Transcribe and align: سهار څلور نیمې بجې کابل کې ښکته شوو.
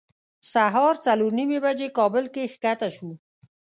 سهار 0.51 0.95
څلور 1.05 1.31
نیمې 1.37 1.59
بجې 1.65 1.87
کابل 1.97 2.25
کې 2.33 2.51
ښکته 2.53 2.87
شوو. 2.95 3.13